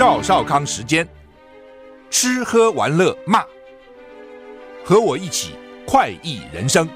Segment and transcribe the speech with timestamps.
[0.00, 1.06] 赵少康时间，
[2.08, 3.44] 吃喝玩乐骂，
[4.82, 5.50] 和我一起
[5.86, 6.88] 快意人生。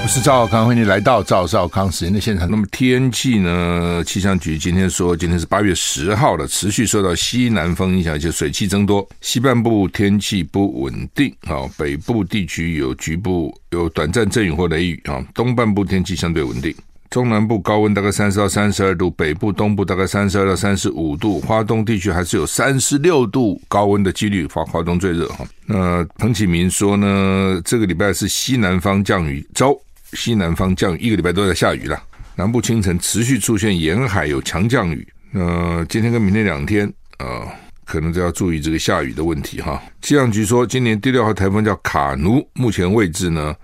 [0.00, 2.48] 我是赵少康，欢迎来到赵少康时间的现场。
[2.48, 4.04] 那么天气呢？
[4.06, 16.72] 气象局今天说，今天是八月十号了，持续受到西南风影响，就水汽增多，西半部天气不稳定啊，北部地区有局部有短暂阵雨或雷雨啊，东半部天气相对稳定。
[17.10, 25.46] 中南部高温大概三十到三十二度，北部、东部大概三十二到三十五度，花东地区还是有三十六度高温的几率，华华东最热哈。
[25.64, 29.80] 那彭启明说呢，这个礼拜是西南方降雨周，
[30.12, 31.98] 西南方降雨一个礼拜都在下雨了，
[32.36, 35.06] 南部清晨持续出现沿海有强降雨。
[35.30, 37.48] 那今天跟明天两天啊、
[37.86, 39.82] 可能都要注意这个下雨的问题哈。
[40.02, 43.56] 气象局说，今年第六号台风叫卡努，目前位置呢？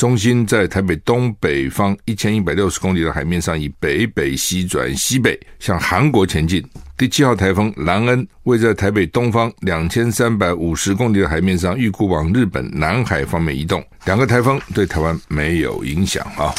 [0.00, 6.66] 中心在台北东北方一千一百六十公里的海面上，以北北西转西北向韩国前进。
[6.96, 13.84] 第七号台风兰恩位在台北东方两千三百五十公里的海面上，预估往日本南海方面移动。
[14.06, 16.54] 两个台风对台湾没有影响啊。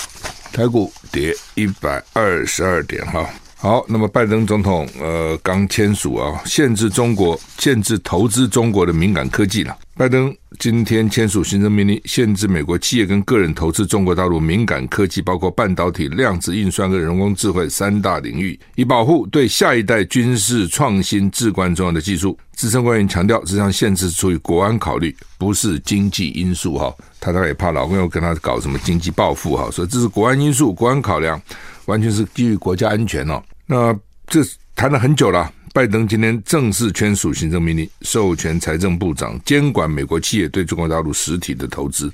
[0.53, 3.28] 台股跌一百二十二点哈。
[3.62, 9.78] 好，那么拜登总统呃刚签署啊，限制中国、限制投资中国的敏感科技了。
[9.95, 22.36] 拜登今天签署行政命令，限制美国企业跟个人投资中国大陆敏感科技，包括半导体、量子运算跟人工智慧三大领域，以保护对下一代军事创新至关重要的技术。
[22.54, 26.92] 资深官员强调，这项限制出于国安考虑，不是经济因素哈。
[27.20, 31.39] 他大概也怕老公又跟他搞什么经济报复哈，所以这是国安因素、国安考量，
[31.86, 33.39] 完全是基于国家安全哦。
[33.71, 34.42] 那这
[34.76, 35.49] 谈了很久了。
[35.73, 42.11] 拜登今天正式签署行政命令，授权财政部长监管美国企业对中国大陆实体的投资。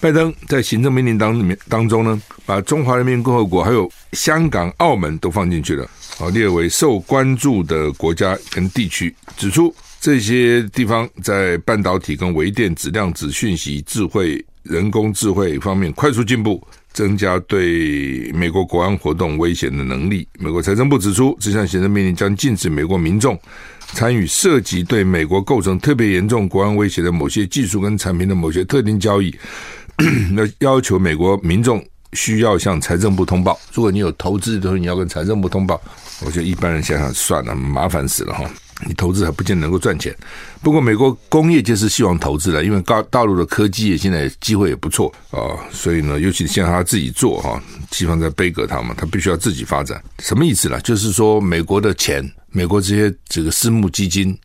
[0.00, 5.84] 拜登在行政命令当里面当中呢，把中华人民共和国还有香港、澳门都放进去了，
[6.18, 16.66] 啊，列为受关注的国家跟地区，指出这些地方在半导体跟微电子、量子讯息、智慧、人工智慧方面快速进步。
[16.98, 20.26] 增加对美国国安活动威胁的能力。
[20.40, 23.38] 美国财政部指出，这项行政命令将禁止美国民众
[23.92, 29.32] 参与涉及对美国构成特别严重国安威胁的某些技术跟产品的某些特定交易。
[30.34, 31.80] 那要求美国民众
[32.14, 33.56] 需要向财政部通报。
[33.72, 35.80] 如果你有投资的时候，你要跟财政部通报。
[36.26, 38.50] 我觉得一般人想想算了，麻烦死了哈。
[38.86, 40.16] 你投资还不见得能够赚钱，
[40.62, 50.80] 不过美国工业界是希望投资的，因为大大陆的科技业现在机会也不错啊，所以呢，尤其像他自己做哈，西方在背革他嘛，他必须要自己发展，什么意思呢？
[50.82, 54.38] 就是说美国的钱，美国这些这个私募基金、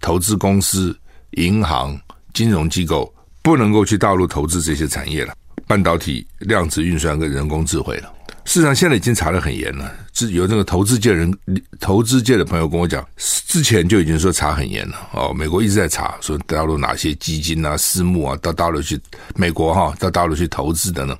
[0.00, 0.96] 投资公司、
[1.32, 1.96] 银行、
[2.34, 5.32] 金融机构不能够去大陆投资这些产业了，
[5.66, 8.12] 半导体、量子运算跟人工智慧了。
[8.46, 11.30] 市场现在已经查得很严了，是有那个投资界人、
[11.80, 15.34] 投资界的朋友跟我讲，之前就已经说查很严了哦。
[15.34, 18.98] 美国一直在查，说大陆哪些基金啊、私募啊，到大陆去，
[19.34, 21.18] 美国哈到大陆去投资等等，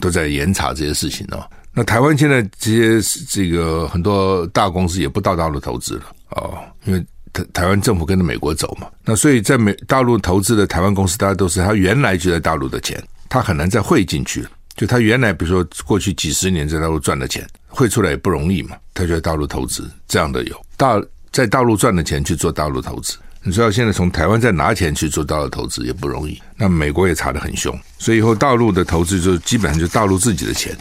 [0.00, 1.42] 都在严查这些事情哦。
[1.72, 8.86] 那台湾现在这些这个很多大公司也不到大陆投资了哦，因为台台湾政府跟着美国走嘛。
[9.02, 14.50] 那所以在美大陆投资的台湾公司，大家都是他原来就在大陆的钱，他很难再汇进去了。
[14.76, 23.16] 就他原来，比如说过去几十年在大陆赚的钱汇出来也不容易嘛，他就在大陆投资，这样的有大在大陆赚的钱去做大陆投资。
[23.42, 30.76] 你知道现在从台湾再拿钱去做大陆投资也不容易，那美国也查得很凶，所以以后大陆的投资就基本上就大陆自己的钱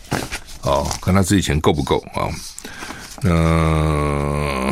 [0.63, 2.27] 哦，看他自己钱够不够啊？
[3.23, 4.71] 嗯、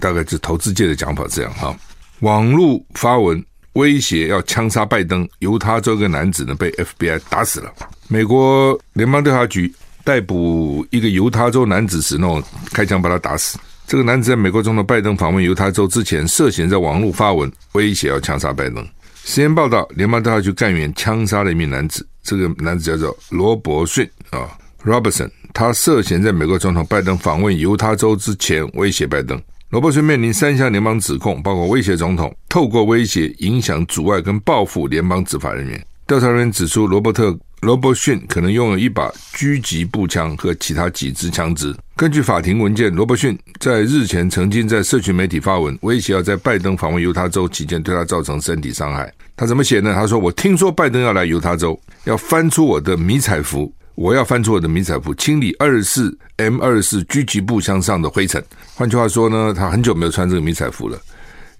[0.00, 1.74] 大概是投资界的讲法这样哈。
[2.20, 3.44] 网络发文。
[3.74, 7.72] 威胁要枪杀拜登，犹他州一个男子呢被 FBI 打死了。
[8.08, 9.72] 美国联邦调查局
[10.04, 13.58] 逮捕一个犹他州男子时，那种开枪把他打死。
[13.86, 18.86] 这个男子在美国总统拜登访问犹他州之前，涉嫌在网络发文威胁要枪杀拜登。
[19.24, 24.50] 时间报道，联邦调查局干员枪杀了一名男子，这个男子叫做罗伯逊啊
[24.84, 29.40] ，Robertson，他涉嫌在美国总统拜登访问犹他州之前威胁拜登。
[29.70, 35.86] 罗伯逊面临三项联邦指控，包括威胁总统、透过威胁影响、阻碍跟报复联邦执法人员。
[36.06, 37.38] 调查人员指出，罗伯特。
[37.62, 41.72] 罗伯逊可能拥有一把狙击步枪和其他几支枪支。
[41.94, 49.12] 根据法庭文件，罗伯逊在日前曾经在社群媒体发文，威胁要在拜登访问犹他州期间对他造成身体伤害。
[49.36, 49.94] 他怎么写呢？
[49.94, 58.44] 他说：“我听说拜登要来犹他州，要翻出我的迷彩服，我要翻出我的迷彩服，清理二十四 M 二十四狙击步枪上的灰尘。
[58.74, 61.00] 换句话说呢，他很久没有穿这个迷彩服了，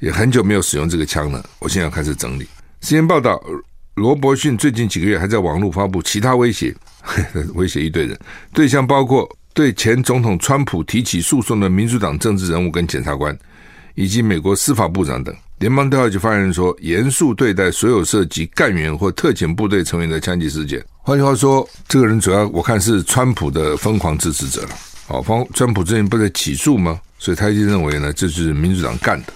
[0.00, 1.44] 也很久没有使用这个枪了。
[1.60, 2.48] 我现在要开始整理。”
[2.82, 3.40] 时间报道。
[3.94, 6.74] 罗伯逊最近几个月还在网络发布其他威胁，
[7.54, 8.18] 威胁一堆人，
[8.54, 13.36] 对象包括对前总统川普提起诉讼的民主党政治人物跟检察官，
[13.94, 15.34] 以及美国司法部长等。
[15.58, 20.82] 联邦调查局发言人说，严肃对待所有涉及干员或特遣部队成员的枪击事件。
[21.02, 24.70] 换句话说，这个人主要我看是川普的疯狂支持者了。
[25.06, 26.98] 好，方川普之前不是起诉吗？
[27.18, 29.32] 所以他就认为呢，这是民主党干的，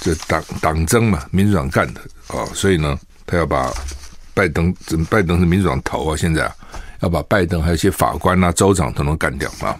[0.00, 2.98] 这党党争嘛，民主党干的啊，所以呢。
[3.26, 3.72] 他要把
[4.34, 4.74] 拜登，
[5.10, 6.50] 拜登是民主党头啊，现在，
[7.00, 9.78] 要把拜登还有一些法官啊、州长都能干掉啊。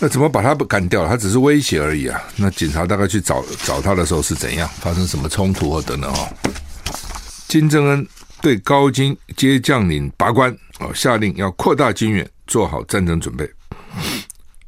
[0.00, 1.06] 那怎么把他不干掉？
[1.08, 2.22] 他只是威胁而已啊。
[2.36, 4.68] 那警察大概去找找他的时候是怎样？
[4.80, 6.28] 发生什么冲突或等等哦。
[7.48, 8.06] 金正恩
[8.40, 13.48] 对高阶将领拔关哦，下令要扩大军援，做好战争准备。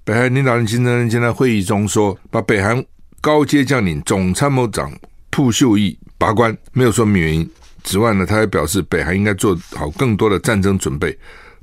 [0.03, 2.85] 北韩领导人金正恩今天会议中说，把北韩
[3.21, 4.93] 高阶将领总参谋长
[5.31, 7.49] 朴秀义拔关，没有说明原因。
[7.85, 11.17] 此外呢，他还表示，北韩应该做好更多的战争准备，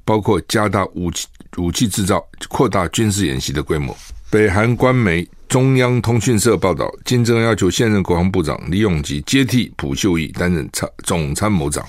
[0.04, 1.28] 包括加大武器
[1.58, 3.96] 武器制造、扩大军事演习的规模。
[4.30, 11.86] 北韩官媒中央通讯社报道，金正恩要求现任国防部长李永吉接替朴秀义担任参总参谋长。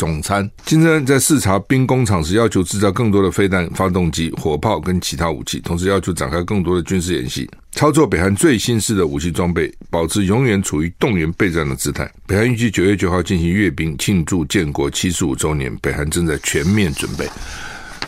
[0.00, 12.10] 总参金正恩在视察兵工厂时，要求制造更多的飞弹发动机、火炮跟其他武器，同时要求展开更多的军事演习，操作北韩最新式的武器装备，保持永远处于动员备战的姿态。
[12.26, 15.70] 北韩预计九月九号进行阅兵，庆祝建国七十五周年。
[15.82, 17.28] 北韩正在全面准备。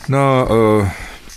[0.07, 0.89] 那呃，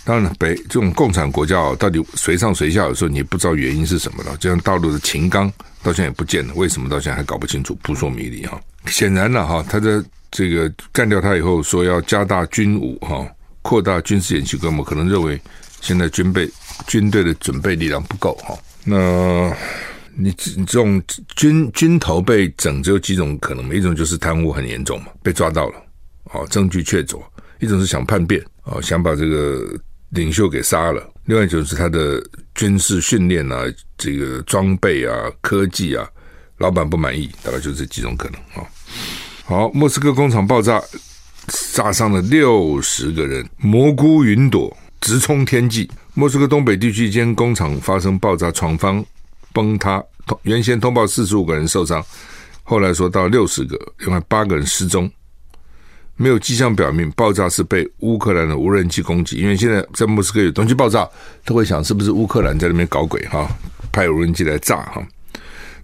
[0.06, 4.34] 当然了，北这种共产国家哦，到底谁上谁下，有时候你不知道原因是什么了。
[4.38, 8.58] 就像大陆的秦刚，到现在也不见了，为什么到现在还搞不清楚，扑朔迷离哈。
[8.86, 10.02] 显然了哈，他的。
[10.30, 13.26] 这个干掉他以后，说要加大军武哈，
[13.62, 15.40] 扩大军事演习规模，可能认为
[15.80, 16.48] 现在军备
[16.86, 18.56] 军队的准备力量不够哈。
[18.84, 19.50] 那
[20.14, 21.02] 你你这种
[21.34, 25.82] 军军头被整，只有几种可能，一种就是贪污很严重嘛，被抓到了，
[26.32, 27.20] 哦，证据确凿；
[27.60, 29.78] 一种是想叛变，哦，想把这个
[30.10, 32.22] 领袖给杀了；另外一种是他的
[32.54, 33.64] 军事训练啊，
[33.98, 36.08] 这个装备啊、科技啊，
[36.58, 38.66] 老板不满意，大概就这几种可能啊。
[39.48, 40.82] 好，莫斯科工厂爆炸，
[41.72, 45.88] 炸伤了六十个人，蘑菇云朵直冲天际。
[46.14, 49.04] 莫斯科东北地区一间工厂发生爆炸，厂房
[49.52, 50.02] 崩塌。
[50.42, 52.04] 原先通报四十五个人受伤，
[52.64, 55.08] 后来说到六十个，另外八个人失踪。
[56.16, 61.08] 没有迹象表明爆炸是被乌克兰的无人机攻击，因为现在在莫斯科有东西爆炸，
[61.44, 63.48] 都会想是不是乌克兰在那边搞鬼哈，
[63.92, 65.06] 派无人机来炸哈。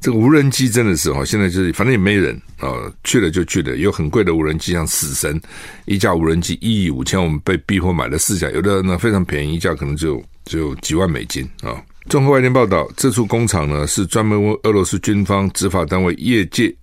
[0.03, 3.77] 这个无人机真的是哈，现在就是反正也没人啊，去了就去了。
[3.77, 5.41] 有很贵的无人机，像死神，
[5.85, 8.51] 一架无人机一亿五千，我们被逼迫买了四架。
[8.51, 11.81] 有的呢非常便宜，一架可能就只有几万美金啊。
[12.09, 16.75] 综合外电报道，这处工厂呢是专门为俄罗斯军方、执法单位、业界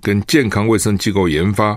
[0.00, 1.76] 跟健康卫生机构研发、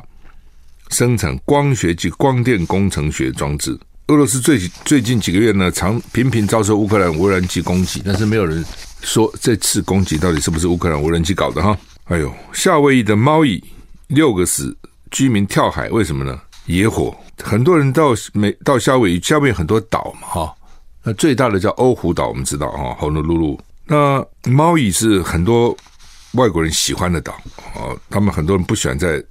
[0.89, 3.75] 生产光学及光电工程学装置。
[4.11, 8.63] 俄罗斯最最近几个月呢，常频频遭受乌克兰无人机攻击，但是没有人。
[9.03, 11.77] 说这次攻击到底是不是乌克兰无人机搞的哈？
[12.03, 13.63] 哎呦，夏威夷的猫蚁
[14.07, 14.75] 六个死，
[15.11, 16.37] 居民跳海，为什么呢？
[16.65, 20.53] 野火，很多人到美到夏威夷，夏威夷很多岛嘛哈。
[21.03, 23.57] 那最大的叫欧胡岛，我们知道哈，红噜噜噜。
[23.85, 25.75] 那猫蚁是很多
[26.33, 27.31] 外国人喜欢的岛
[27.73, 29.23] 啊，他们很多人不喜欢在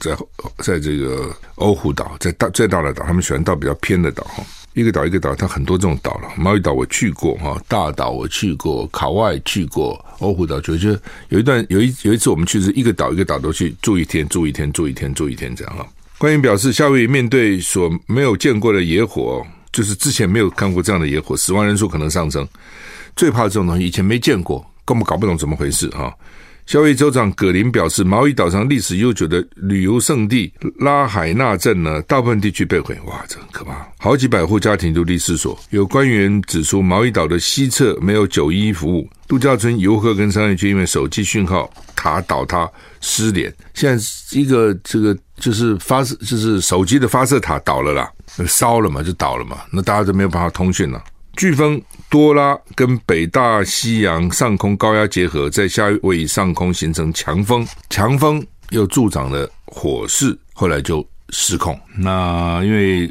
[0.00, 0.16] 在
[0.58, 4.44] 在这个欧胡岛，在大最大的岛，他们喜欢到比较偏的岛哈。
[4.74, 6.28] 一个岛一个岛，它很多这种岛了。
[6.36, 15.84] 毛伊岛我去过哈，大岛我去过，卡外去过，欧胡岛就觉得有一段有一有一次我们去是一个岛一个岛都去住一天住一天住一天住一天这样哈。
[16.16, 22.46] 官员表示，夏威夷面对所没有见过的野火，就是之前没有看过这样的野火，死亡人数可能上升。
[23.16, 26.14] 最怕这种东西，以前没见过，根本搞不懂怎么回事哈。
[26.82, 35.58] 威夷州长葛林表示，毛伊岛上历史悠久的旅游胜地拉海纳镇呢，大部分地区被毁，哇，这很可怕，好几百户家庭流离失所。
[35.70, 42.70] 有官员指出，毛伊岛的西侧没有九一一服务，度假村、游客跟商业区因为手机讯号塔倒塌
[43.00, 43.50] 失联。
[43.72, 44.04] 现在
[44.38, 48.10] 一个这个就是发射，就是手机的发射塔倒了啦，
[48.46, 51.02] 烧了嘛，就倒了嘛，那大家都没有办法通讯了。
[51.38, 51.80] 飓风
[52.10, 61.78] 多拉跟北大西洋上空高压结合，在夏威夷上空形成强风，强风又助长了火势，后来就失控。
[61.96, 63.06] 那因为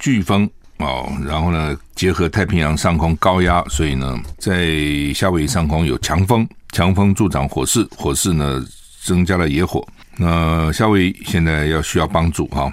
[0.00, 4.72] 飓风哦，然后呢结合太平洋上空高压，所以呢在
[5.14, 8.64] 夏威夷上空有强风，强风助长火势，火势呢
[9.04, 9.86] 增加了野火。
[10.16, 12.72] 那夏威夷现在要需要帮助哈。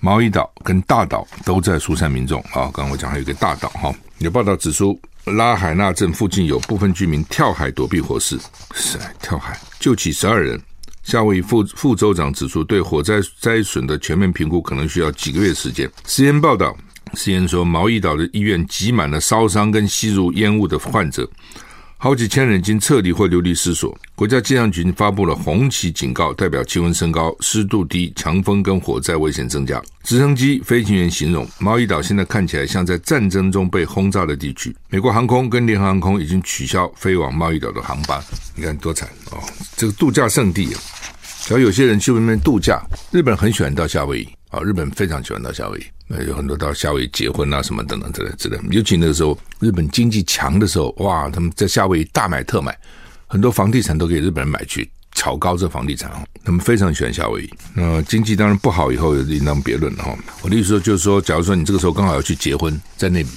[0.00, 2.68] 毛伊岛跟大岛都在疏散民众啊！
[2.74, 8.38] 刚刚我讲还有一个大岛哈，有报道指出，拉海纳镇附近有部分居民跳海躲避火势，
[8.74, 10.60] 是跳海救起十二人。
[11.02, 15.90] 夏威夷副副州长指出，对火灾灾损的全面评估可能需要几个月时间。
[16.06, 16.74] 时间报道
[17.12, 21.28] 时间说，毛伊岛的医院挤满了烧伤跟吸入烟雾的患者。
[22.04, 23.98] 好几千人已经撤离或流离失所。
[24.14, 29.82] 国家气象局发布了红旗警告，代表气温升高、湿度低、强风跟火灾危险增加。
[30.02, 34.76] 直升机飞行员形容，毛伊岛现在看起来像在战争中被轰炸的地区。
[34.90, 38.22] 美国航空跟联合航空已经取消飞往毛伊岛的航班。
[38.54, 39.42] 你看多惨哦！
[39.74, 40.80] 这个度假胜地啊，
[41.22, 42.82] 只要有些人去外面度假，
[43.12, 45.84] 日本很喜欢到夏威夷啊，日本非常喜欢到夏威夷。
[46.06, 48.58] 那有很多到夏威夷结婚啊，什么等等之类之类。
[48.70, 52.76] 尤其那个时候，日本经济强的时候，哇，他们在夏威夷大买特买，
[53.26, 56.10] 很多房地产都给日本人买去，炒高这房地产。
[56.44, 57.50] 他们非常喜欢夏威夷。
[57.74, 60.16] 那经济当然不好，以后另当别论了哈。
[60.42, 63.28] 我的意思说，就是说，假如说你这个时候刚好要去结婚，在那里，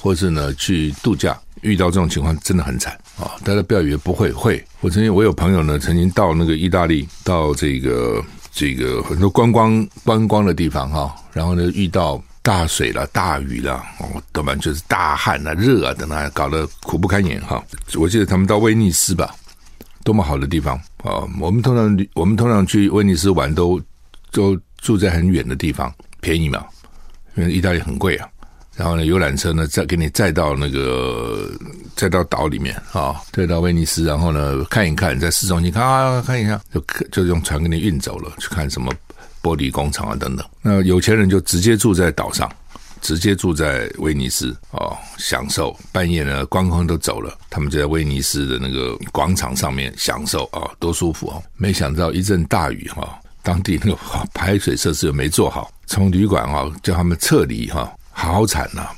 [0.00, 3.30] 或是呢去度假，遇到这种情况，真的很惨啊！
[3.44, 4.62] 大家不要以为不会，会。
[4.80, 8.22] 我曾经我有朋友呢，曾经到那个意大利，到这个。
[8.58, 17.62] 这个很多观光观光的地方哈，然后呢遇到大水了、大雨了，哦，多半就是大旱啊、热啊等等，搞得苦不堪言哈。
[17.94, 19.32] 我记得他们到威尼斯吧，
[20.02, 21.22] 多么好的地方啊！
[21.38, 23.80] 我们通常我们通常去威尼斯玩都
[24.32, 26.66] 都住在很远的地方，便宜嘛，
[27.36, 28.28] 因为意大利很贵啊。
[28.78, 31.50] 然后呢，游览车呢再给你载到那个，
[31.96, 36.80] 载到岛里面啊，载到威尼斯，然后呢看一看，在市中心看啊看一下，就
[37.10, 38.94] 就用船给你运走了，去看什么
[39.42, 40.46] 玻璃工厂啊等等。
[40.62, 42.48] 那有钱人就直接住在岛上，
[43.00, 51.42] 直接住在威尼斯哦，享受半夜呢观光都走了，他们就在威尼斯的那个广场上面享受啊，多舒服哦！
[51.56, 53.98] 没想到一阵大雨哈，当地那个
[54.32, 57.92] 排水设施又没做好，从旅馆啊叫他们撤离哈。
[58.20, 58.88] 好惨呐、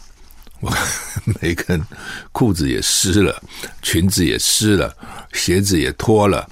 [0.61, 0.73] 我
[1.43, 1.79] 每根
[2.33, 3.39] 裤子也湿了，
[3.83, 4.97] 裙子也湿了，
[5.35, 6.49] 鞋子也脱了，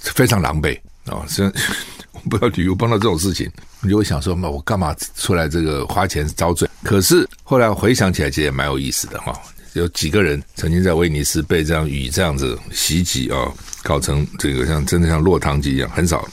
[0.00, 1.26] 非常狼狈啊！
[1.26, 1.52] 虽然
[2.12, 3.50] 我不知道旅游碰到这种事情，
[3.80, 6.68] 你就会想说：那我干嘛出来这个花钱遭罪？
[6.84, 9.36] 可是后来回想起来，其实也蛮有意思的哈。
[9.72, 13.50] 有几个人曾经在威尼斯被这样雨这样子袭击啊，
[13.82, 16.24] 搞成这个像真的像落汤鸡一样，很少，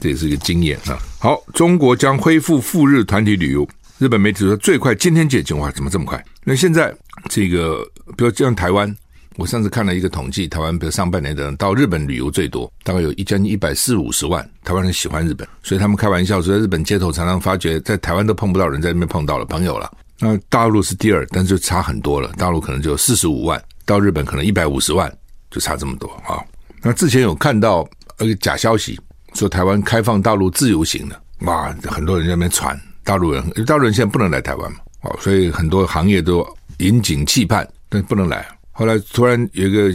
[0.00, 0.98] 这也是一个经验啊。
[1.18, 3.68] 好，中国将恢复赴日团体旅游。
[3.98, 6.22] 日本媒体说最快今天解禁，哇，怎么这么快？
[6.44, 6.94] 那现在
[7.30, 7.82] 这个，
[8.14, 8.94] 比如像台湾，
[9.36, 19.90] 我上次看了一个统计，台湾比如上半年的人到日本旅游最多，大概有一将近一百四五十万台湾人喜欢日本，所以他们开玩笑说，在日本街头常常发觉，在台湾都碰不到人，在那边碰到了朋友了。
[20.18, 25.10] 那大陆是第二，但是就差很多了，大陆可能就四十五万，到日本可能一百五十万，
[25.50, 26.36] 就差这么多啊。
[26.82, 27.88] 那之前有看到
[28.18, 29.00] 一个假消息，
[29.32, 32.78] 说台湾开放大陆自由行的，哇，很多人在那边传。
[33.06, 36.44] 大陆人，大陆人现在不能来台湾嘛，哦，所以很多行业都
[36.78, 38.44] 引颈期盼，但不能来。
[38.72, 39.90] 后来突然有一个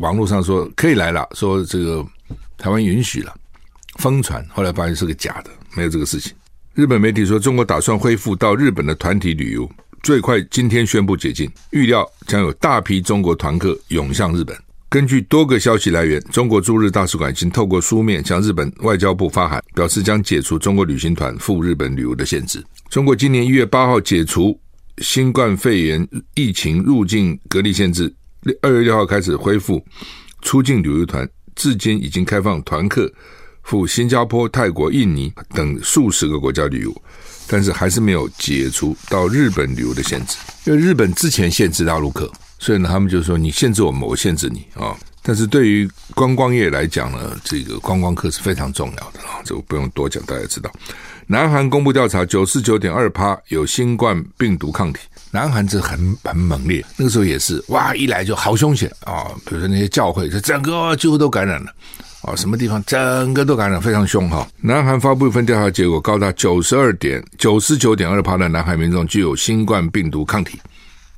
[0.00, 2.04] 网络上说可以来了，说这个
[2.56, 3.34] 台湾允许了，
[3.96, 4.42] 疯传。
[4.48, 6.32] 后来发现是个假的，没有这个事情。
[6.72, 9.70] 日本媒体说，中国打算恢复到日本的团体旅游，
[10.02, 14.56] 最快今天宣布解禁，预料将有大批中国团客涌向日本。
[14.94, 22.64] 根据多个消息来源，中国驻日大使馆已经透过书面向日本外交部发函，表示将解除中国旅行团赴日本旅游的限制。
[22.90, 24.56] 中国今年一月八号解除
[24.98, 28.14] 新冠肺炎疫情入境隔离限制，
[28.62, 29.84] 二月六号开始恢复
[30.42, 33.12] 出境旅游团，至今已经开放团客
[33.64, 37.02] 赴新加坡、泰国、印尼等数十个国家旅游，
[37.48, 40.36] 但是还是没有解除到日本旅游的限制，
[40.66, 42.30] 因为日本之前限制大陆客。
[42.58, 50.70] 所以呢，他们就说你限制我们，我限制你啊、但是对于观光业来讲呢，这个观光客是非常重要的啊，这个不用多讲，大家知道。
[51.26, 55.00] 南韩公布调查，九十九点二趴有新冠病毒抗体。
[55.30, 61.72] 南韩这很很猛烈，那个时候也是哇，一来就好凶险啊、比如说那些教会，这整个几乎都感染了
[62.22, 70.60] 啊、什么地方整个都感染，非常凶哈、南韩发布一份调查结果，高达九十二点九十九点二趴的南韩民众具有新冠病毒抗体，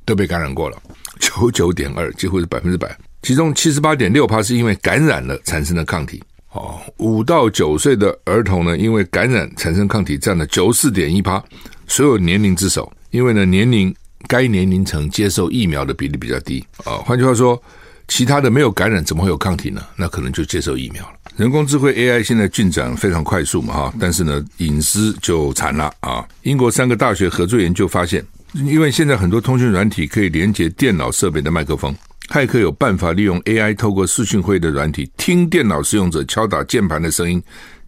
[0.07, 0.81] 都被感染过了。
[1.19, 2.97] 九九点二，几乎是百分之百。
[3.21, 6.23] 其中七十八点六趴是因为感染了产生的抗体。
[6.53, 11.43] 哦，五到九岁的儿童呢，因为感染产生抗体占了九十四点一趴，
[11.87, 12.91] 所有年龄之首。
[13.11, 13.93] 因为呢，年龄
[14.27, 16.97] 该年龄层接受疫苗的比例比较低啊。
[17.05, 17.61] 换句话说，
[18.07, 19.81] 其他的没有感染，怎么会有抗体呢？
[19.95, 21.13] 那可能就接受疫苗了。
[21.35, 26.25] 人工智慧 AI 现在进展非常快速嘛哈，但是呢，隐私就惨了啊。
[26.43, 31.95] 英国三个大学合作研究发现，因为现在很多通讯软体可以连接电脑设备的麦克风，
[32.29, 37.41] 骇客有办法利用 AI 透过视讯会议的软体听电脑使用者敲打键盘的声音，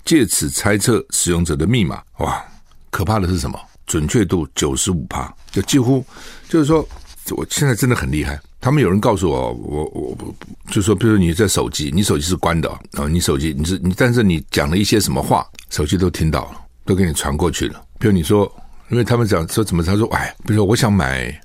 [0.05, 2.01] 借此猜测使用者的密码。
[2.17, 2.43] 哇，
[2.89, 3.59] 可怕的是什么？
[3.87, 6.05] 准确度九十五趴，就几乎
[6.47, 6.87] 就是说，
[7.31, 8.39] 我现在真的很厉害。
[8.61, 10.35] 他们有人告诉我，我我我
[10.69, 17.81] 就说，比如你在手机，你手机是关的啊，你手机你是你，但是你讲了一些什么话，手机都听到了，都给你传过去了。
[17.97, 18.51] 比如你说，
[18.89, 21.39] 因为他们讲说怎么，他说哎，比如说我想买，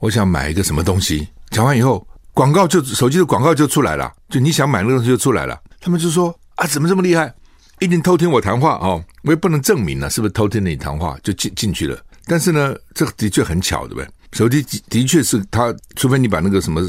[0.00, 5.58] 我想买一个什么东西，讲完以后，广告就手机的广告就出来了，就你想买那个东西就出来了。
[5.80, 7.32] 他们就说啊，怎么这么厉害？
[7.78, 11.98] 一定偷听我谈话哦，我也不能证明呢，是不是偷听了你谈话就进进去了？
[12.26, 14.08] 但是呢，这的确很巧，对不对？
[14.32, 16.82] 手机的的确是它，除非你把那个什么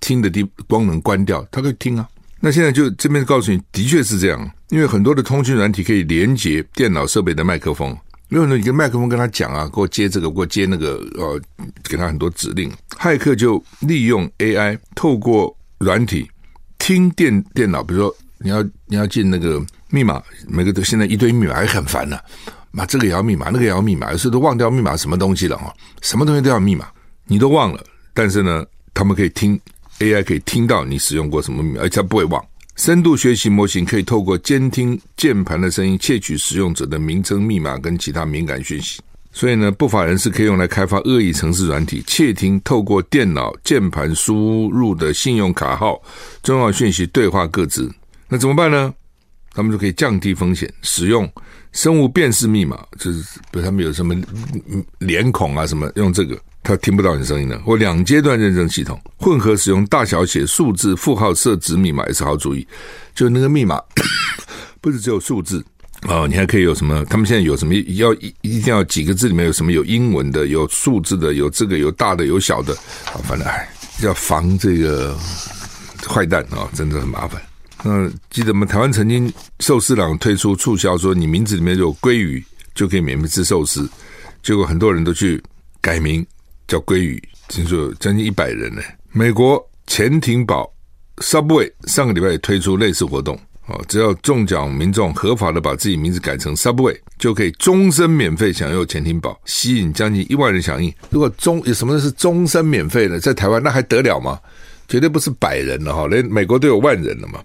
[0.00, 2.08] 听的地光能关掉，它可以听啊。
[2.40, 7.96] 那现在就这边告诉你，的确是这样，因为很多的通讯软体可以连接电脑设备的麦克风，
[8.28, 11.40] 因为呢，你跟麦克风跟他讲啊，给我接这个，给我接那个，呃，
[11.84, 12.70] 给他很多指令。
[12.90, 16.28] 骇客就利用 AI 透过软体
[16.78, 22.16] 听电电脑，比如说你要你要进那个密码，每个都现在一堆密码还很烦呢、
[22.72, 22.84] 啊。
[22.86, 26.88] 这个也要密码，那个也要密码，有时候都忘掉密码什么东西了哈，什么东西都要密码，
[27.26, 27.82] 你都忘了。
[28.12, 29.58] 但是呢，他们可以听
[30.00, 32.44] AI 可以听到你使用过什么密码，而且他不会忘。
[32.76, 39.00] 深度学习模型可以透过监听键盘的声音，窃取使用者的名称、密码跟其他敏感讯息。
[39.32, 46.00] 所以呢，不法人士可以用来开发恶意程式软体，窃听透过电脑键盘输入的信用卡号、
[46.42, 47.90] 重要讯息、对话个资。
[48.28, 48.92] 那怎么办呢？
[49.52, 51.30] 他们就可以降低风险，使用。
[51.72, 54.14] 生物辨识密码就是，比如他们有什么
[54.98, 57.56] 脸孔啊什么，用这个他听不到你声音的。
[57.60, 62.66] 或两阶段认证系统，混合使用大小写、数字、符号设置密码也是好主意。
[63.14, 63.80] 就那个密码
[64.82, 65.64] 不是只有数字
[66.08, 67.04] 哦，你还可以有什么？
[67.06, 69.72] 他们现在有什么要一一定要几个字里面有什么？
[69.72, 72.74] 有英文的，有数字的，有这个有大的有小的
[73.06, 73.68] 啊，反正哎，
[74.02, 75.16] 要防这个
[76.06, 77.40] 坏蛋啊，真的很麻烦。
[77.84, 83.88] 嗯，记得我们台湾曾经寿司郎推出促销，说你名字里面有鲑鱼就可以免费吃寿司，
[84.42, 85.42] 结果很多人都去
[85.80, 86.24] 改名
[86.66, 88.82] 叫鲑鱼，听说有将近一百人呢。
[89.12, 90.70] 美国潜艇堡
[91.18, 100.92] Subway 上个礼拜也推出类似活动，哦，只要中奖民众合法的把自己名字改成 Subway，就可以终身免费享用潜艇堡，吸引将近一万人响应。
[101.10, 104.38] 如果终有什么是终身免费的，在台湾那还得了吗？
[104.88, 107.40] 绝对不是百人了哈，连美国都有万人了嘛。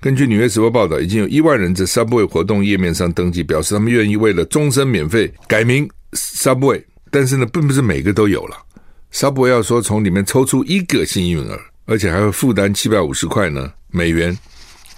[0.00, 6.82] 根据《纽约时报》报道，已经有一万人在 Subway 活动页面上登记，表示他们愿意为了终身免费改名 Subway。
[7.14, 8.56] 但是呢，并不是每个都有了。
[9.12, 14.36] Subway 要说从里面抽出一个幸运儿，而且还会负担七百五十块呢美元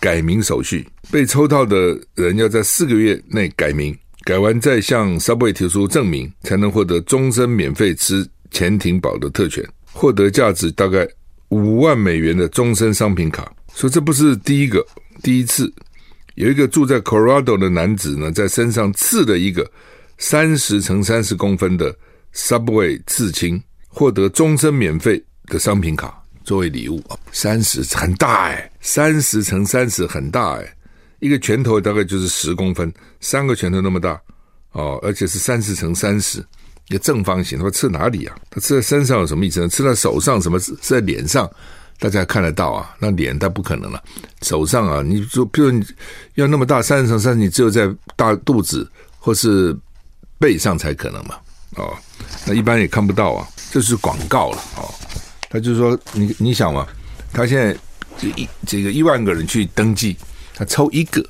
[0.00, 0.88] 改名手续。
[1.10, 1.76] 被抽到的
[2.14, 11.06] 人要在四个月内改名，改完再向 Subway 提出证明，才能获得终身免费吃潜艇堡的特权，获得价值大概
[11.50, 13.52] 五万美元的终身商品卡。
[13.74, 14.82] 说这不是第一个，
[15.22, 15.70] 第一次
[16.36, 19.70] 有一个住在 Colorado 的男子呢，在身上刺了一个
[20.18, 21.94] 三十乘三十公分的
[22.34, 27.02] Subway 刺青，获得终身免费的商品卡作为礼物。
[27.32, 30.76] 三十很大哎，三十乘三十很大哎，
[31.20, 34.20] 一个拳头大概就是十公分，三个拳头那么大
[34.72, 36.44] 哦，而且是三十乘三十，
[36.88, 37.58] 一个正方形。
[37.58, 38.36] 他说刺哪里啊？
[38.50, 39.68] 他刺在身上有什么意思呢？
[39.68, 40.58] 刺在手上什么？
[40.58, 41.50] 刺在脸上？
[41.98, 44.02] 大家看得到啊，那脸他不可能了。
[44.42, 45.82] 手上啊，你说，比如你
[46.34, 48.86] 要那么大三十乘三十，你只有在大肚子
[49.18, 49.74] 或是
[50.38, 51.36] 背上才可能嘛。
[51.76, 51.94] 哦，
[52.46, 54.88] 那一般也看不到啊，这是广告了哦。
[55.50, 56.86] 他就是说，你你想嘛，
[57.32, 57.76] 他现在
[58.20, 60.16] 一这个一万个人去登记，
[60.54, 61.24] 他抽一个，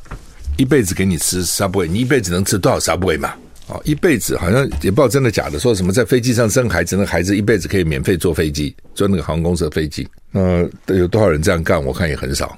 [0.57, 3.35] 一辈子给你吃 Subway，你一辈子能吃多少 Subway 嘛？
[3.69, 10.07] 哦，一辈子好像也不知道真的假的，说什么在飞机上生孩子，那孩子一辈子可以免费坐飞机，坐那个航空公司的飞机。
[10.31, 10.61] 那
[10.95, 11.85] 有多少人这样干？
[11.85, 12.57] 我看也很少。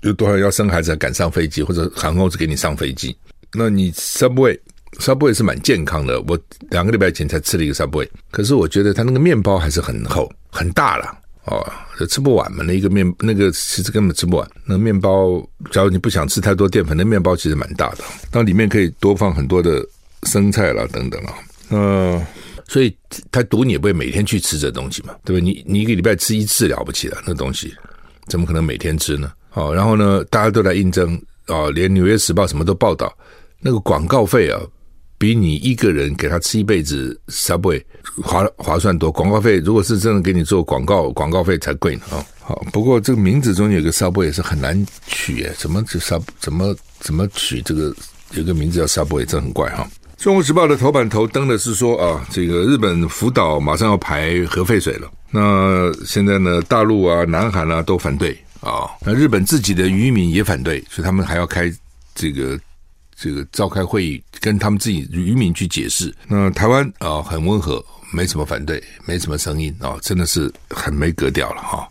[0.00, 3.16] 有多少人要生孩子赶上飞机，或者航空公司给你上飞机？
[3.52, 4.58] 那你 Subway
[4.98, 6.20] Subway 是蛮健康的。
[6.22, 6.38] 我
[6.70, 11.64] 两个礼拜前才吃了一个 Subway，可是我觉得它那个面包还是很厚很大了哦，
[12.08, 12.64] 吃不完嘛。
[12.66, 14.50] 那一个面那个其实根本吃不完。
[14.64, 17.98] 那面包，假如你不想吃太多淀粉，那面包其实蛮大的。
[18.32, 19.84] 那里面可以多放很多的。
[20.24, 21.32] 生菜啦，等等啊，
[21.70, 22.22] 嗯，
[22.68, 22.94] 所以
[23.32, 25.40] 他赌你也不会每天去吃这东西嘛，对不对？
[25.40, 27.74] 你你一个礼拜吃一次了不起了，那东西
[28.26, 29.32] 怎么可能每天吃呢？
[29.54, 33.10] 哦，然后呢，大家都来应征哦，连《纽约时报》什么都报道，
[33.60, 34.60] 那个广告费啊，
[35.20, 37.82] 比你一个人给他吃一辈子 Subway
[38.22, 39.12] 划划算多。
[39.12, 47.94] 广告费如果是真的给你做广告，广告费才贵呢啊、好，不过这个名字中间有个 Subway 是很难取诶，怎么就 Sub 怎么怎么取这个
[48.32, 49.86] 有个名字叫 Subway，这很怪哈。
[50.16, 55.10] 中国时报的头版头登的是说啊，这个日本福岛马上要排核废水了。
[55.30, 58.88] 那现在呢，大陆啊、南韩啊都反对啊。
[59.04, 61.70] 那日本自己的渔民也反对，所以他们还要开
[62.14, 62.58] 这个
[63.20, 66.12] 这个召开会议，跟他们自己渔民去解释。
[66.26, 71.86] 那台湾啊，很温和，没什么反对，没什么声音啊，真的是很没格调了哈。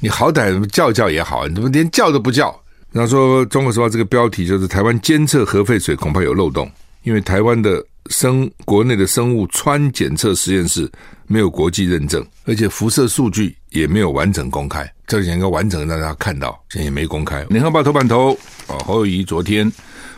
[0.00, 2.54] 你好歹叫叫也好，你怎么连叫都不叫？
[2.90, 6.70] 然后说中国时报这个标题就是台湾监测核废水恐怕有漏洞。
[7.04, 10.90] 因为台湾的生国内的生物穿检测实验室
[11.26, 17.44] 没有国际认证，而且辐射数据也没有完整公开，这里应该完整的让大家看到，现在也没公开。
[17.50, 18.32] 联合报头版头
[18.66, 19.70] 啊，侯友宜昨天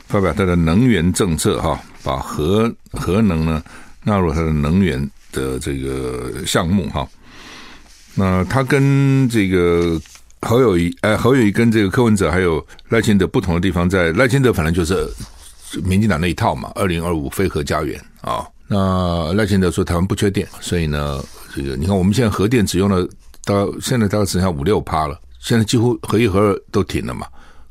[0.08, 3.62] 发表他的能源政策哈，把核核能呢
[4.04, 4.98] 纳入他的能源
[5.32, 7.08] 的这个项目哈。
[8.14, 10.00] 那他跟这个
[10.42, 15.08] 侯友谊，哎，侯友谊跟这个柯文哲还有赖清德不同的地方，在赖清德反正就是。
[15.84, 18.46] 民进党那一套嘛，二零二五非核家园啊。
[18.68, 21.22] 那赖清德说台湾不缺电，所以呢，
[21.54, 23.06] 这个你看我们现在核电只用了
[23.44, 27.26] 到现在大概只剩下五六趴了，现在几乎核一核二都停了嘛，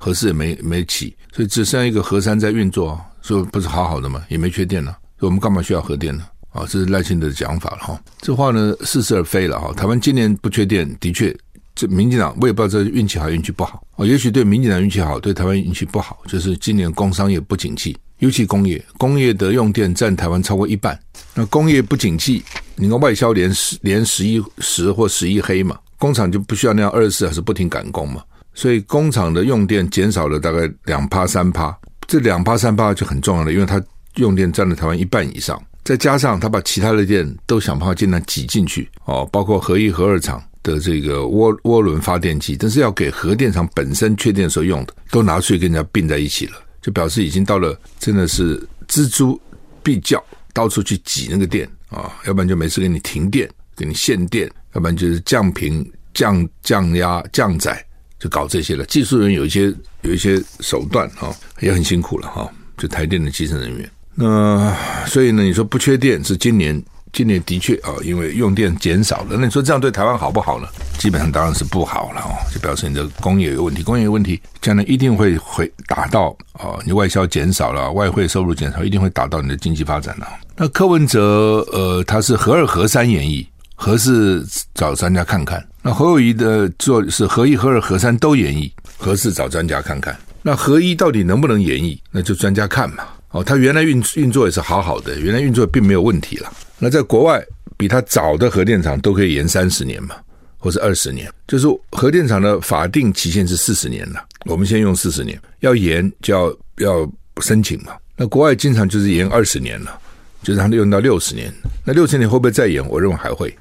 [0.06, 6.24] 核四也没没起，所以只剩一个核三在运作，所以不是好好的嘛，也没缺电了，所以我们干嘛需要核电呢？
[6.52, 8.00] 啊，这是赖清德的讲法了哈。
[8.22, 9.74] 这话呢似是而非了哈。
[9.74, 11.36] 台湾今年不缺电，的确。
[11.74, 16.20] 这民进党我也不知道这运气好运气不好啊，也许对民进党运气好，对台湾运气不好。
[16.28, 20.98] 就是今年工商业不景气，尤其工业，工业的用电占台湾超过一半。
[21.34, 22.44] 那工业不景气，
[22.76, 28.24] 你看外销连十连十一十或十一黑嘛，工厂就不需要那样二十四小时不停赶工嘛，
[28.56, 33.80] 所以工厂的用电减少了大概两趴三趴，这两趴三趴就很重要了，因为它
[34.16, 40.44] 用电占了台湾一半以上，再加上它把其他的电都想办法尽量挤进去哦，包括核一核二厂。
[40.66, 49.40] 的这个涡涡轮发电机，但是要给核电厂本身缺电的时候用的，都拿出去跟人家并在一起了，就表示已经到了真的是錙铢
[49.84, 50.20] 必较，
[50.54, 57.85] 到处去挤那个电啊，要不然就没事给你停电，给你限电，要不然就是降频、降降压、降载，
[58.20, 58.86] 就搞这些了。
[58.86, 63.90] 技术人有一些有一些手段啊，也很辛苦了哈，就台电的基层人员。
[64.14, 64.76] 那
[65.06, 66.84] 所以呢，你说不缺电是今年。
[67.14, 70.68] 今年的确啊，因为用电减少了，那你说这样对台湾好不好呢？
[70.98, 80.28] 基本上当然是不好了哦，就表示你的工业有问题，工业有问题，将来一定会会打到啊，你外销减少了，外汇收入减少，一定会打到你的经济发展的。
[80.58, 85.66] 那柯文哲呃，他是合二合三演绎，合适找专家看看。
[85.88, 90.18] 那侯友宜的做是核一核二核三都演绎，核四找专家看看。
[90.42, 91.96] 那核一到底能不能演绎？
[92.10, 93.04] 那就专家看嘛。
[93.30, 96.52] 哦，他原来运运作也是好好的，原来运作并没有问题了。
[96.80, 97.40] 那在国外，
[97.78, 100.16] 比他早的核电厂都可以延三十年嘛，
[100.58, 101.32] 或是二十年。
[101.48, 107.12] 就是核电厂的法定期限是四十年了，我们先用四十年，要延就要要
[107.44, 107.94] 申请嘛。
[108.18, 110.00] 那国外经常就是延二十年了，
[110.42, 111.54] 就是他用到六十年。
[111.84, 112.84] 那六十年会不会再延？
[112.90, 113.56] 我认为还会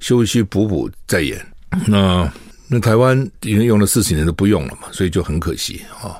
[0.00, 1.40] 修修补补再延。
[1.86, 2.32] 那
[2.68, 6.16] 那台湾已经用了四十年都不用了嘛，所以就很可惜啊。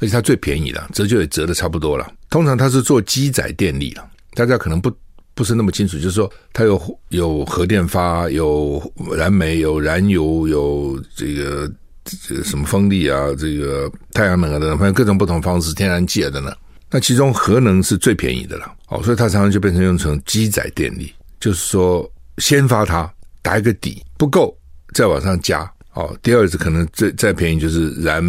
[0.00, 2.12] 且它最便宜了，折旧也折的差不多了。
[2.30, 4.92] 通常它是做机载电力了，大家可能不。
[5.36, 8.80] 不是那么清楚，就是说它有有核电发，有
[9.16, 11.68] 燃煤，有燃油，有这个
[12.04, 16.56] 这个什么风力啊，这个太阳能啊等等，反正各种不同方式，天然气啊等等。
[16.88, 24.56] 那其中核能是最便宜的了，哦，所以它常常就变成用成机载电力，就是说先发它打一个底不够，
[24.94, 28.24] 再往上加，哦，第二次可能最再便宜就是燃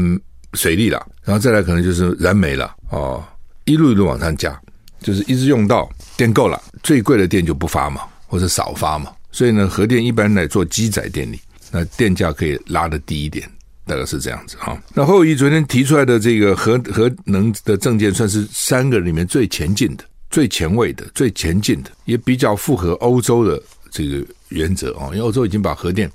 [0.53, 3.23] 水力了，然后再来可能就是燃煤了，哦，
[3.63, 4.59] 一路一路往上加。
[5.01, 9.11] 就是一直用到电够了，最贵的电就不发嘛，或者少发嘛。
[9.31, 13.47] 所以呢，核电一般来做机载电力，那电价可以拉得低一点，
[13.85, 14.75] 大概是这样子哈。
[14.95, 25.09] 那后羿昨天提出来的这个核核能的证件，算是三个里面最前进的、最前卫的、最前进的，也比较符合欧洲的这个原则啊。
[25.09, 26.11] 因为欧洲已经把核电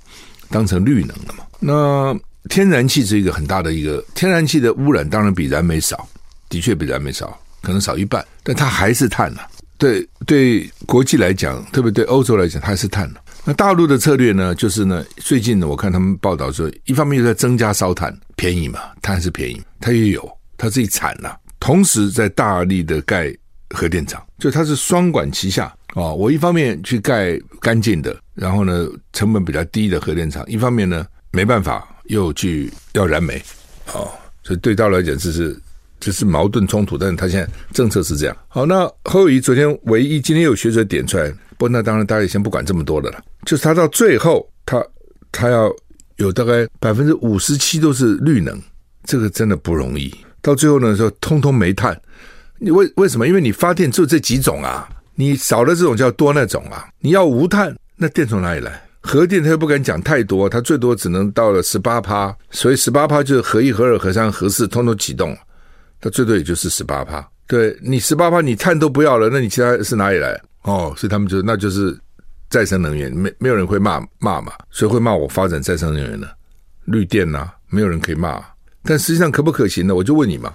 [0.51, 1.45] 当成绿能了嘛。
[1.59, 2.15] 那
[2.49, 6.07] 天然气是一个很大的一个，天然气的污染当然比燃煤少，
[6.49, 7.35] 的确比燃煤少。
[7.63, 9.47] 可能少一半，但它还是碳了。
[9.77, 13.21] 对对，国际来讲，特别对欧洲来讲，它还是碳了。
[13.45, 14.55] 那大陆的策略呢？
[14.55, 23.31] 就是呢，最近呢，我看他们报道说，一方面又在增加烧炭，便宜嘛，碳是便宜，它也有，它自己产了，同时在大力的盖
[23.69, 26.13] 核电厂，就它是双管齐下哦。
[26.15, 33.41] 我一方面去盖干净的，然后呢，成本比较低的核电厂，一方面呢，没办法又去要燃煤
[33.93, 34.09] 哦，
[34.43, 35.59] 所以对大陆来讲，这是。
[36.03, 38.35] 这是矛盾冲突，但是他现在政策是这样。
[38.47, 44.83] 好，那侯友宜昨天唯一今天有学者点出来，不那当然大家先不管这么多的了，就是他到最后他
[45.31, 45.71] 他要
[46.15, 48.59] 有大概百分之五十七都是绿能，
[49.03, 50.11] 这个真的不容易。
[50.41, 51.95] 到最后呢，说通通煤炭，
[52.57, 53.27] 你为为什么？
[53.27, 58.81] 因为你发电就这几种啊，你少了这种叫多那种啊，你要无碳，那电从哪里来？
[59.01, 65.35] 核电他又不敢讲太多，他最多只能到了十八趴，所以十八趴就是核一、核二、核三、核四通通启动。
[66.03, 70.39] 它最多也就是十八趴，对你十八趴，你碳都不要了，那你其他是哪里来？
[70.63, 71.95] 哦，所以他们就那就是
[72.49, 76.27] 再生能源，没没有人会骂骂嘛，谁会骂我发展再生能源呢？
[76.85, 78.43] 绿电呐、没有人可以骂。
[78.83, 79.93] 但实际上可不可行呢？
[79.93, 80.51] 我就问你嘛，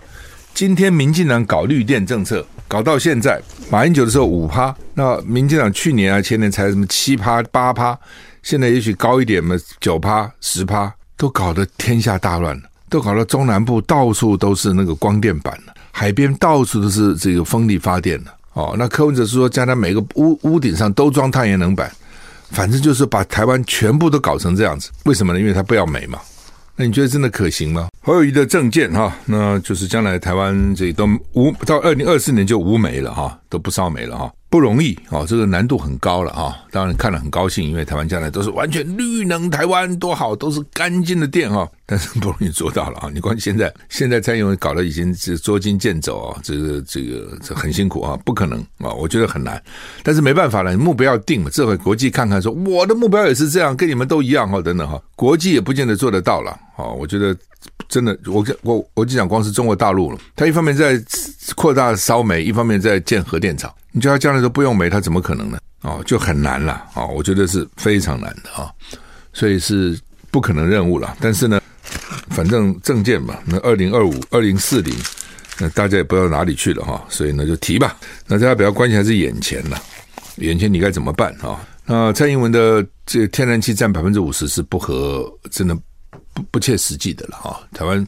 [0.57, 3.39] 今天民进党搞绿电政策，搞到现在，
[3.71, 7.95] 马英九的时候五趴，那民进党去年啊前年才什么七趴八趴，
[8.43, 12.63] 现在也许高一点嘛，九趴十趴，都搞得天下大乱了。
[12.89, 18.35] 都搞到中南部到处都是那个光电板了，海边到处都是这个风力发电了。
[18.55, 21.93] 哦，那柯文哲是说，将来每个屋屋顶上都装太阳能板，
[22.49, 24.91] 反正就是把台湾全部都搞成这样子。
[25.05, 25.39] 为什么呢？
[25.39, 26.19] 因为他不要煤嘛。
[26.77, 27.89] 那你觉得真的可行吗？
[28.03, 34.31] 侯友谊的政见哈，那就是将来台湾这都无到二零二四年就无煤了哈，都不烧煤了哈。
[34.49, 36.57] 不容易啊，这个难度很高了哈！
[36.71, 41.69] 当然看了很高兴，因为台湾将来都是完全绿能，台湾多好，都是干净的电哈。
[41.89, 43.09] 但是不容易做到了啊！
[43.15, 49.63] 你光现在现在蔡英文搞得已经是捉襟见肘啊，这个这个这很辛苦啊，不可能啊，我觉得很难。
[50.03, 56.87] 但是没办法了，你目标要定嘛，这回国际看看说我的目标也是这样，跟你们都一样哈，等等哈，国际也不见得做得到了啊。
[56.87, 57.37] 我觉得
[57.89, 61.01] 真的，我我我就讲光是中国大陆了，他一方面在
[61.55, 63.73] 扩大烧煤，一方面在建核电厂。
[63.93, 65.59] 你叫他将来都不用煤，他怎么可能呢？
[65.83, 68.69] 哦，就很难了啊、我觉得是非常难的啊、
[69.33, 69.97] 所以是
[70.33, 71.17] 不可能任务了。
[71.21, 71.61] 但是呢，
[72.37, 74.95] 反正政见嘛，那二零二五、二零四零，
[75.59, 77.97] 那大家也不知道哪里去了哈、所以呢就提吧。
[78.27, 79.81] 那大家比较关心还是眼前了，
[80.37, 85.75] 眼前你该怎么办啊、那蔡英文的这天然气占百分之五十是不合，真的
[86.35, 88.07] 不不切实际的了哈、台湾。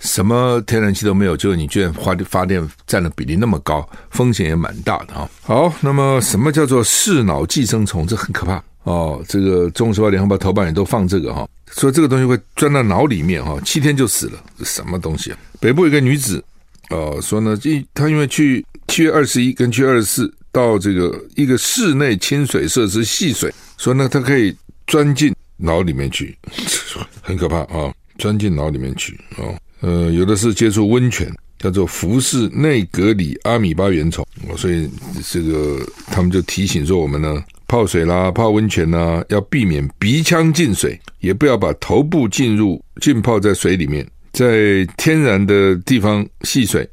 [0.00, 5.30] 什么天然气都没有，就你居然发发电占的比例那么高，风险也蛮大的哈。
[5.42, 8.04] 好，那么什么叫做视脑寄生虫？
[8.04, 9.24] 这很可怕哦。
[9.28, 15.38] 这个《中时报》《联合报》头版也都放这个哈，说这个东西会钻到脑里面哈，七天就死了，这什么东西啊？
[15.58, 16.42] 北部有个女子
[16.90, 24.54] 哦，说呢，一她因为去七月二十一跟七月二十四到这个一个室内亲水设施戏水，说呢，她可以
[24.86, 26.36] 钻进脑里面去，
[27.22, 29.54] 很可怕啊，钻进脑里面去哦。
[29.80, 34.88] 呃，有的是接触温泉，叫做福氏内格里阿米巴原虫，所以
[35.28, 46.86] 这个他们就提醒说，我们呢泡水啦、泡温泉啦，要避免鼻腔进水，也不要把头部进入浸泡在水里面，在天然的地方戏水，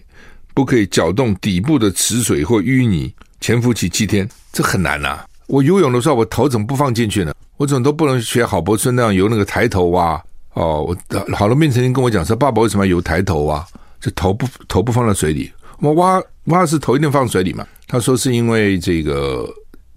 [0.53, 7.33] 不可以搅动底部的池水或淤泥，潜伏期七天，这很难呐、我游泳的时候，我头怎么不放进去呢？
[7.57, 10.23] 我怎么都不能学郝柏村那样游那个抬头蛙？
[10.53, 13.65] 哦，我好多病曾经跟我讲说，爸爸为什么要游抬头啊？
[13.99, 17.67] 就头不头不放在水里，我蛙蛙是头一定放水里嘛？
[17.85, 19.45] 他说是因为这个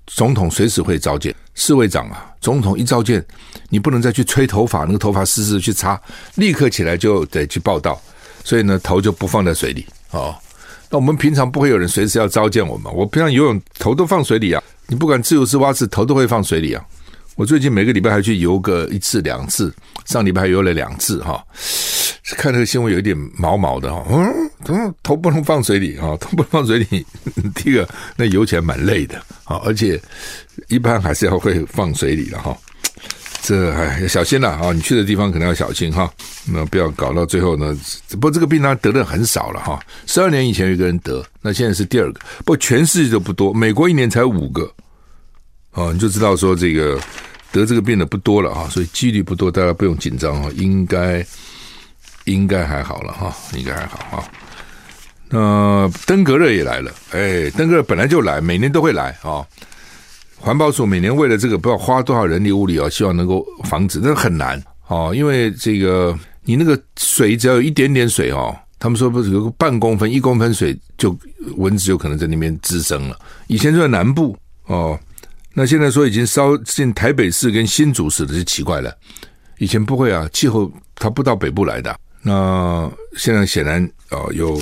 [0.07, 3.25] 总统随时会召见，侍卫长啊，总统一召见，
[3.69, 6.01] 你不能再去吹头发，那个头发湿湿去擦，
[6.35, 8.01] 立刻起来就得去报到，
[8.45, 9.87] 所以呢，头就不放在水里。
[10.11, 10.35] 哦，
[10.91, 16.85] 那我们平常不会有人随时要召见我们，我平常游泳头都放水里啊，你不管自由式蛙式，头都会放水里啊。
[17.35, 19.73] 我最近每个礼拜还去游个一次两次，
[20.05, 21.43] 上礼拜还游了两次哈。
[22.37, 26.17] 看这个新闻有一点毛毛的哈，嗯，怎么头不能放水里哈？
[26.21, 27.07] 头不能放水里，
[27.55, 30.01] 第一个那游起来蛮累的啊，而且
[30.69, 32.57] 一般还是要会放水里的哈。
[33.45, 34.73] 这哎，小心了啊！
[34.73, 36.09] 你去的地方可能要小心哈，
[36.47, 37.77] 那不要搞到最后呢。
[38.11, 44.73] 不过这个病呢得的很少了哈，十二年以前有一个人得，那现在是第二个，不过全世界都不多，美国一年才五个。
[45.73, 47.01] 哦，你就知道说这个
[47.51, 51.27] 得这个病的不多了哈，所以几率不多，大家不用紧张哈，应该
[52.25, 54.25] 应该还好了哈，应该还好哈。
[55.29, 59.47] 那登革热也来了，哎，登革热本来就来，每年都会来啊。
[60.37, 71.17] 环保署每年为了这个不知道花多少人力物力啊，希望能够防止，但是很难哦，因为这个你那个水只要有一点点水哦，他们说不是有个半公分、一公分水就
[71.57, 73.19] 蚊子就可能在那边滋生了。
[73.47, 74.99] 以前就在南部哦。
[75.55, 78.93] 那现在说已经烧进台北市跟新竹市的就奇怪了，
[79.59, 81.95] 以前不会啊，气候它不到北部来的。
[82.23, 84.61] 那现在显然啊有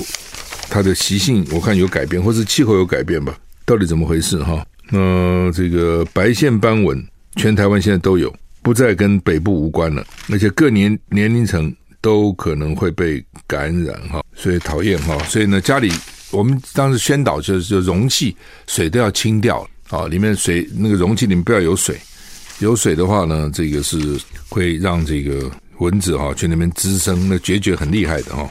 [0.69, 3.37] 它的习性，我看有改变，或是气候有改变吧？
[3.65, 4.67] 到底怎么回事哈？
[4.91, 14.23] 那这个白线斑纹，全台湾现在都有，不再跟北部无关了，而且各年年龄层都可能会被感染哈。
[14.35, 15.17] 所以讨厌哈。
[15.25, 15.93] 所以呢，家里
[16.31, 18.35] 我们当时宣导就是，就容器
[18.67, 21.97] 水都要清掉啊，里面水那个容器里面不要有水，
[22.59, 24.19] 有水的话呢，这个是
[24.49, 28.49] 会让这个蚊子哈去那边滋生，那孑孓很厉害的哈。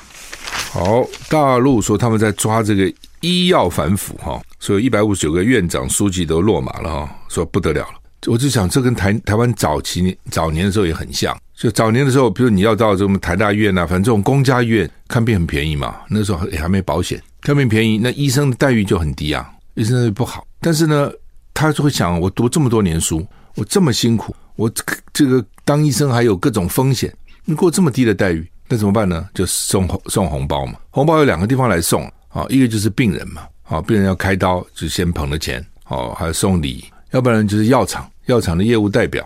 [0.71, 7.93] 好，大陆说他们在抓这个医药反腐哈，所以一百五十九个院长书记都落马了哈，说不得了了。
[8.27, 11.35] 我就想，这跟台台湾早期早年的时候也很像。
[11.55, 15.95] 就早年的时候，比如你要到这种台大医院啊，反正这种公家医院看病很便宜嘛。
[16.09, 20.45] 那时候也还没保险，看病便宜，那医生的待遇就很低啊，医生待遇不好。
[20.59, 21.09] 但是呢，
[21.53, 24.69] 他就会想，我读这么多年书，我这么辛苦，我
[25.13, 27.13] 这个当医生还有各种风险，
[27.45, 29.29] 你给我这么低的待遇，那怎么办呢？
[29.33, 30.73] 就送送红包嘛。
[30.89, 39.25] 红包有两个地方来送啊，一个就是病人嘛，啊，病人要开刀就先捧了钱，哦，还送礼，要不然就是药厂，药厂的业务代表。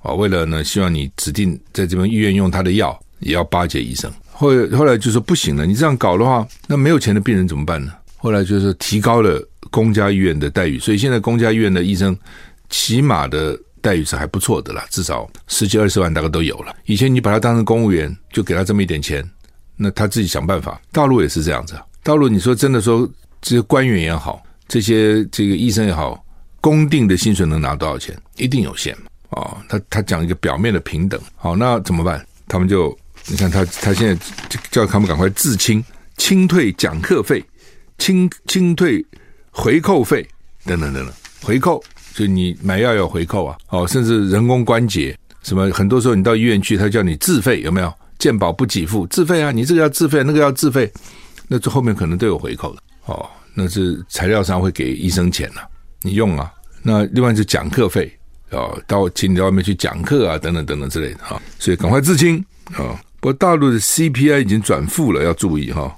[0.00, 4.08] 啊，为了呢，希望你指定在这边医院用他的药，也要巴结医生。
[4.30, 7.92] 后来后来就说不行了，你这样搞的话，那没有钱的病人怎么办呢？
[8.16, 12.16] 后来就是提高了公家医院的待遇，所以现在公家医院的医生
[12.70, 13.58] 起码的
[13.88, 16.76] 待遇是还不错的啦，至少十几二十万大概都有了。
[16.84, 19.26] 以前你把他当成公务员，就给他这么一点钱，
[19.78, 20.78] 那他自己想办法。
[20.92, 23.08] 大陆也是这样子，大陆你说真的说
[23.40, 26.22] 这些官员也好，这些这个医生也好，
[26.60, 28.14] 公定的薪水能拿多少钱？
[28.36, 29.06] 一定有限嘛。
[29.30, 32.22] 哦，他他讲一个表面的平等，好，那怎么办？
[32.46, 32.94] 他们就
[33.26, 35.82] 你看他他现在叫他们赶快自清，
[36.18, 37.42] 清退讲课费，
[37.96, 39.02] 清清退
[39.50, 40.28] 回扣费
[40.66, 41.82] 等等等等，回扣
[42.18, 47.94] 就你买药要回扣啊，哦，甚至人工关节什么，很多时候你到医院去，他叫你自费，有没有？
[48.18, 50.92] 健保不给付，自费啊，你这个要自费，那个要自费，
[51.46, 55.68] 那这后面可能都有回扣的，哦，那是材料商会给医生钱了，啊，
[56.02, 56.52] 你用啊，
[56.82, 58.12] 那另外是讲课费。
[58.50, 62.98] 哦，到请你到外面去讲课啊，等等等等之类的哈，所以赶快自清啊！
[63.20, 65.94] 不过大陆的 CPI 已经转负了，要注意哈。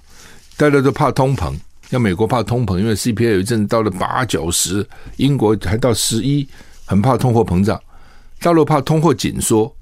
[0.56, 1.54] 大家都怕通膨，
[1.90, 6.48] 像美国怕通膨，因为 CPI 有一阵子到了八九十，英国还到十一，
[6.86, 7.80] 很怕通货膨胀。
[8.40, 9.74] 大陆怕通货紧缩，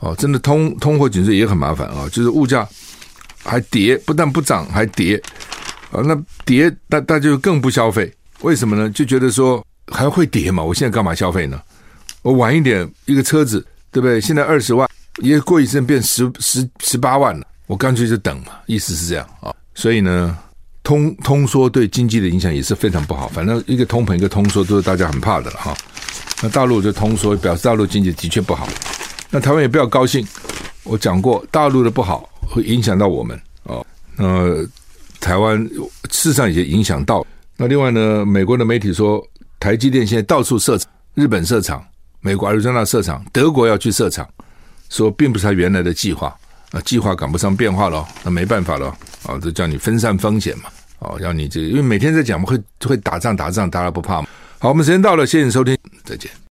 [0.00, 2.68] 哦，真的通通货紧缩也很麻烦啊，就是物价
[3.44, 5.22] 还跌，不但不涨还跌
[5.90, 8.88] 啊，那跌大大家就更不消费，为什么呢？
[8.90, 9.64] 就觉得说。
[9.92, 10.62] 还会跌嘛？
[10.64, 11.60] 我现在干嘛消费呢？
[12.22, 13.60] 我晚一点一个车子，
[13.92, 14.18] 对不对？
[14.18, 18.52] 现在二十万，也过一阵变十十十八万了，我干脆就等嘛。
[18.64, 19.54] 意思是这样啊。
[19.74, 20.38] 所以呢，
[20.84, 23.26] 通通缩对经济的影响也是非常不好。
[23.26, 25.76] 反正一个通膨，一个通缩，都是大家很怕的了哈。
[26.40, 28.68] 那大陆就通缩，表示大陆经济的确不好。
[29.30, 30.24] 那台湾也不要高兴。
[30.84, 33.84] 我讲过，大陆的不好会影响到我们哦。
[34.14, 34.64] 那
[35.18, 35.58] 台湾
[36.10, 37.26] 事实上也影响到。
[37.56, 39.20] 那另外呢，美国的媒体说。
[39.60, 41.82] 台积电现在到处设厂，日本设厂，
[42.20, 44.28] 美国亚利桑那设厂，德国要去设厂，
[44.90, 46.36] 说并不是他原来的计划，
[46.72, 48.94] 啊，计划赶不上变化了，那没办法了，
[49.26, 50.64] 啊，这叫你分散风险嘛，
[51.00, 54.28] 哦，要你这，因为每天在讲嘛，会会打仗打仗，大家不怕嘛。
[54.58, 56.30] 好，我们时间到了，谢谢你收听，再见。